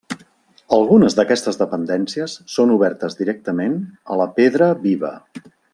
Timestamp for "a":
4.15-4.21